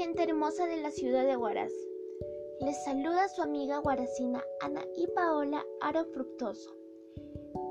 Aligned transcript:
gente 0.00 0.22
hermosa 0.22 0.66
de 0.66 0.78
la 0.78 0.90
ciudad 0.90 1.26
de 1.26 1.36
Huaraz. 1.36 1.72
Les 2.60 2.82
saluda 2.84 3.28
su 3.28 3.42
amiga 3.42 3.78
guaracina 3.78 4.42
Ana 4.62 4.82
y 4.96 5.06
Paola 5.08 5.62
Aro 5.82 6.04
Fructoso. 6.06 6.74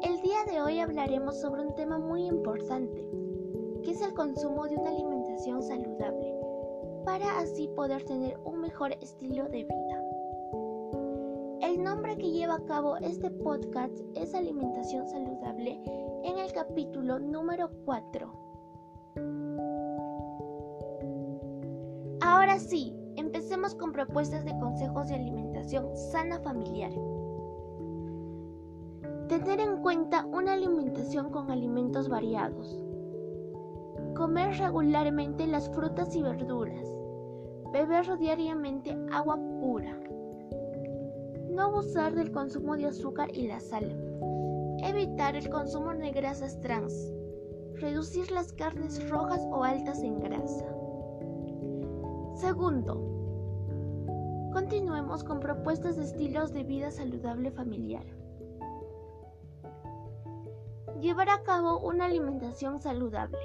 El 0.04 0.22
día 0.22 0.44
de 0.46 0.62
hoy 0.62 0.80
hablaremos 0.80 1.40
sobre 1.42 1.66
un 1.66 1.74
tema 1.76 1.98
muy 1.98 2.26
importante, 2.26 3.04
que 3.84 3.92
es 3.92 4.02
el 4.02 4.14
consumo 4.14 4.68
de 4.68 4.78
una 4.78 4.92
alimentación 4.92 5.64
saludable, 5.64 6.36
para 7.06 7.40
así 7.40 7.68
poder 7.76 8.04
tener 8.04 8.38
un 8.46 8.62
mejor 8.62 8.92
estilo 9.02 9.46
de 9.46 9.64
vida. 9.64 10.04
El 11.62 11.84
nombre 11.84 12.18
que 12.18 12.32
lleva 12.32 12.56
a 12.56 12.66
cabo 12.66 12.98
este 12.98 13.32
podcast 13.32 13.98
es 14.14 14.36
Alimentación 14.36 15.08
Saludable 15.08 15.82
en 16.24 16.38
el 16.38 16.52
capítulo 16.52 17.18
número 17.18 17.72
4 17.86 19.49
Ahora 22.50 22.62
sí, 22.62 22.96
empecemos 23.16 23.76
con 23.76 23.92
propuestas 23.92 24.44
de 24.44 24.58
consejos 24.58 25.08
de 25.08 25.14
alimentación 25.14 25.96
sana 25.96 26.40
familiar. 26.40 26.92
Tener 29.28 29.60
en 29.60 29.84
cuenta 29.84 30.26
una 30.26 30.54
alimentación 30.54 31.30
con 31.30 31.52
alimentos 31.52 32.10
variados. 32.10 32.84
Comer 34.16 34.58
regularmente 34.58 35.46
las 35.46 35.70
frutas 35.70 36.16
y 36.16 36.24
verduras. 36.24 36.88
Beber 37.72 38.18
diariamente 38.18 38.98
agua 39.12 39.38
pura. 39.60 39.96
No 41.52 41.66
abusar 41.66 42.16
del 42.16 42.32
consumo 42.32 42.76
de 42.78 42.88
azúcar 42.88 43.30
y 43.32 43.46
la 43.46 43.60
sal. 43.60 43.96
Evitar 44.84 45.36
el 45.36 45.52
consumo 45.52 45.94
de 45.94 46.10
grasas 46.10 46.60
trans. 46.62 47.14
Reducir 47.76 48.32
las 48.32 48.52
carnes 48.54 49.08
rojas 49.08 49.48
o 49.52 49.64
altas 49.64 50.02
en 50.02 50.20
grasa. 50.20 50.66
Segundo, 52.40 52.94
continuemos 54.54 55.26
con 55.26 55.42
propuestas 55.42 55.98
de 55.98 56.06
estilos 56.06 56.54
de 56.54 56.64
vida 56.64 56.90
saludable 56.90 57.52
familiar. 57.52 58.06
Llevar 61.02 61.30
a 61.30 61.44
cabo 61.44 61.80
una 61.80 62.06
alimentación 62.06 62.80
saludable. 62.80 63.38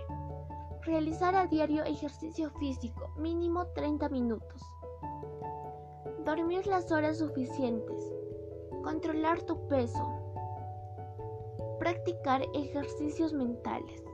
Realizar 0.83 1.34
a 1.34 1.48
diario 1.48 1.83
ejercicio 1.83 2.51
físico, 2.51 3.11
mínimo 3.17 3.67
30 3.75 4.11
minutos. 4.11 4.62
Dormir 6.25 6.64
las 6.69 6.92
horas 6.92 7.19
suficientes. 7.19 8.14
Controlar 8.84 9.42
tu 9.42 9.67
peso. 9.67 10.06
Practicar 11.81 12.42
ejercicios 12.55 13.33
mentales. 13.33 14.05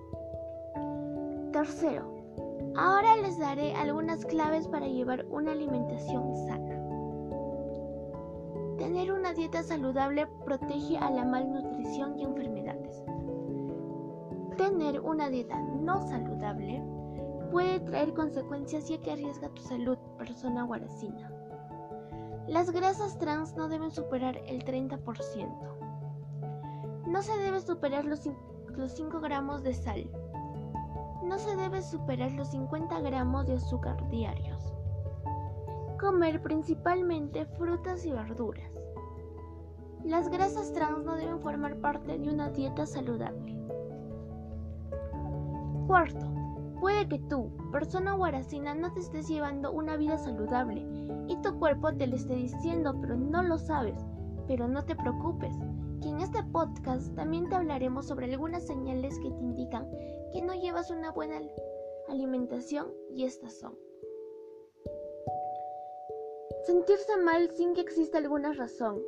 Tercero, 1.52 2.19
Ahora 2.76 3.16
les 3.16 3.38
daré 3.38 3.74
algunas 3.74 4.24
claves 4.24 4.68
para 4.68 4.86
llevar 4.86 5.26
una 5.28 5.52
alimentación 5.52 6.34
sana. 6.46 6.76
Tener 8.78 9.12
una 9.12 9.34
dieta 9.34 9.62
saludable 9.62 10.26
protege 10.44 10.96
a 10.96 11.10
la 11.10 11.24
malnutrición 11.24 12.18
y 12.18 12.24
enfermedades. 12.24 13.02
Tener 14.56 15.00
una 15.00 15.28
dieta 15.28 15.60
no 15.60 16.00
saludable 16.08 16.82
puede 17.50 17.80
traer 17.80 18.14
consecuencias 18.14 18.88
ya 18.88 19.00
que 19.00 19.10
arriesga 19.12 19.48
tu 19.48 19.62
salud, 19.62 19.98
persona 20.16 20.62
guaracina. 20.62 21.30
Las 22.46 22.70
grasas 22.70 23.18
trans 23.18 23.56
no 23.56 23.68
deben 23.68 23.90
superar 23.90 24.36
el 24.46 24.64
30%. 24.64 25.80
No 27.06 27.22
se 27.22 27.36
debe 27.38 27.60
superar 27.60 28.04
los 28.04 28.20
5 28.20 29.20
gramos 29.20 29.62
de 29.64 29.74
sal 29.74 30.08
no 31.22 31.38
se 31.38 31.56
debe 31.56 31.82
superar 31.82 32.32
los 32.32 32.48
50 32.48 33.00
gramos 33.00 33.46
de 33.46 33.54
azúcar 33.54 34.08
diarios. 34.08 34.72
Comer 35.98 36.42
principalmente 36.42 37.44
frutas 37.44 38.04
y 38.06 38.12
verduras. 38.12 38.70
Las 40.04 40.30
grasas 40.30 40.72
trans 40.72 41.04
no 41.04 41.16
deben 41.16 41.40
formar 41.40 41.76
parte 41.76 42.18
de 42.18 42.30
una 42.30 42.50
dieta 42.50 42.86
saludable. 42.86 43.58
Cuarto, 45.86 46.26
puede 46.80 47.06
que 47.06 47.18
tú, 47.18 47.50
persona 47.70 48.14
guaracina, 48.14 48.74
no 48.74 48.92
te 48.92 49.00
estés 49.00 49.28
llevando 49.28 49.72
una 49.72 49.96
vida 49.96 50.16
saludable 50.16 50.86
y 51.28 51.36
tu 51.42 51.58
cuerpo 51.58 51.92
te 51.92 52.06
lo 52.06 52.16
esté 52.16 52.34
diciendo, 52.34 52.96
pero 53.00 53.16
no 53.16 53.42
lo 53.42 53.58
sabes. 53.58 54.02
Pero 54.46 54.66
no 54.66 54.84
te 54.84 54.96
preocupes, 54.96 55.54
que 56.00 56.08
en 56.08 56.20
este 56.20 56.42
podcast 56.52 57.14
también 57.14 57.48
te 57.48 57.56
hablaremos 57.56 58.06
sobre 58.06 58.26
algunas 58.26 58.66
señales 58.66 59.18
que 59.18 59.30
te 59.30 59.40
indican 59.40 59.90
que 60.32 60.42
no 60.42 60.54
llevas 60.54 60.90
una 60.90 61.12
buena 61.12 61.40
alimentación 62.08 62.92
y 63.14 63.24
estas 63.24 63.54
son. 63.54 63.78
Sentirse 66.64 67.16
mal 67.18 67.50
sin 67.50 67.74
que 67.74 67.80
exista 67.80 68.18
alguna 68.18 68.52
razón. 68.52 69.02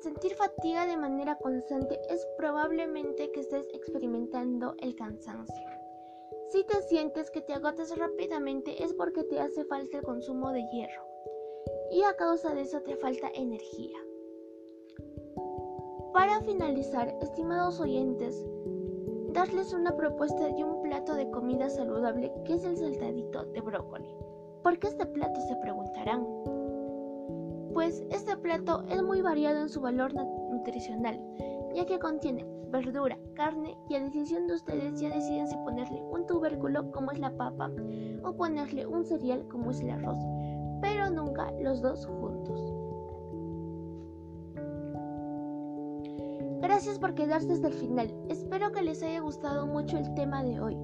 Sentir 0.00 0.34
fatiga 0.34 0.86
de 0.86 0.96
manera 0.96 1.36
constante 1.38 1.98
es 2.08 2.26
probablemente 2.36 3.30
que 3.32 3.40
estés 3.40 3.66
experimentando 3.72 4.74
el 4.78 4.94
cansancio. 4.94 5.66
Si 6.50 6.64
te 6.64 6.80
sientes 6.82 7.30
que 7.30 7.42
te 7.42 7.52
agotas 7.52 7.96
rápidamente 7.96 8.82
es 8.82 8.94
porque 8.94 9.24
te 9.24 9.40
hace 9.40 9.64
falta 9.64 9.98
el 9.98 10.04
consumo 10.04 10.52
de 10.52 10.62
hierro 10.72 11.08
y 11.90 12.02
a 12.02 12.14
causa 12.16 12.54
de 12.54 12.62
eso 12.62 12.80
te 12.82 12.96
falta 12.96 13.30
energía. 13.34 13.98
Para 16.12 16.40
finalizar, 16.40 17.14
estimados 17.20 17.80
oyentes, 17.80 18.44
darles 19.32 19.72
una 19.72 19.94
propuesta 19.96 20.48
de 20.48 20.64
un 20.64 20.82
plato 20.82 21.14
de 21.14 21.30
comida 21.30 21.68
saludable 21.68 22.32
que 22.44 22.54
es 22.54 22.64
el 22.64 22.76
saltadito 22.76 23.44
de 23.44 23.60
brócoli. 23.60 24.08
¿Por 24.62 24.78
qué 24.78 24.88
este 24.88 25.06
plato 25.06 25.40
se 25.42 25.56
preguntarán? 25.56 26.26
Pues 27.74 28.02
este 28.10 28.36
plato 28.36 28.82
es 28.88 29.02
muy 29.02 29.20
variado 29.22 29.60
en 29.60 29.68
su 29.68 29.80
valor 29.80 30.12
nutricional, 30.14 31.20
ya 31.74 31.86
que 31.86 31.98
contiene 31.98 32.46
verdura, 32.70 33.18
carne 33.34 33.76
y 33.88 33.94
a 33.94 34.00
decisión 34.00 34.46
de 34.46 34.54
ustedes 34.54 35.00
ya 35.00 35.10
deciden 35.10 35.46
si 35.46 35.56
ponerle 35.56 36.02
un 36.02 36.26
tubérculo 36.26 36.90
como 36.90 37.12
es 37.12 37.18
la 37.18 37.30
papa 37.30 37.70
o 38.24 38.32
ponerle 38.32 38.86
un 38.86 39.04
cereal 39.04 39.46
como 39.48 39.70
es 39.70 39.80
el 39.80 39.90
arroz, 39.90 40.18
pero 40.80 41.10
nunca 41.10 41.50
los 41.60 41.80
dos 41.80 42.06
juntos. 42.06 42.77
Gracias 46.78 47.00
por 47.00 47.14
quedarse 47.16 47.52
hasta 47.52 47.66
el 47.66 47.74
final. 47.74 48.14
Espero 48.28 48.70
que 48.70 48.82
les 48.82 49.02
haya 49.02 49.18
gustado 49.18 49.66
mucho 49.66 49.98
el 49.98 50.14
tema 50.14 50.44
de 50.44 50.60
hoy. 50.60 50.76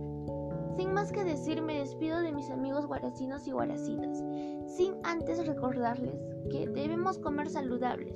Sin 0.77 0.93
más 0.93 1.13
que 1.13 1.23
decir, 1.23 1.63
me 1.63 1.79
despido 1.79 2.21
de 2.21 2.33
mis 2.33 2.51
amigos 2.51 2.85
guaracinos 2.85 3.47
y 3.47 3.53
guaracinas, 3.53 4.19
sin 4.67 4.95
antes 5.05 5.47
recordarles 5.47 6.21
que 6.51 6.67
debemos 6.67 7.17
comer 7.19 7.49
saludables 7.49 8.13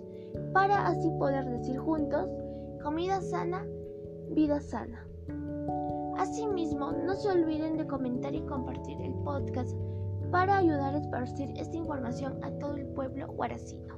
para 0.53 0.88
así 0.88 1.09
poder 1.21 1.44
decir 1.44 1.78
juntos, 1.78 2.28
comida 2.83 3.21
sana, 3.21 3.65
vida 4.31 4.59
sana. 4.59 5.06
Asimismo, 6.17 6.91
no 6.91 7.15
se 7.15 7.31
olviden 7.31 7.77
de 7.77 7.87
comentar 7.87 8.34
y 8.34 8.41
compartir 8.41 9.00
el 9.03 9.15
podcast 9.22 9.78
para 10.33 10.56
ayudar 10.56 10.97
a 10.97 10.99
esparcir 10.99 11.53
esta 11.55 11.77
información 11.77 12.43
a 12.43 12.50
todo 12.59 12.75
el 12.75 12.88
pueblo 12.88 13.28
guaracino. 13.28 13.97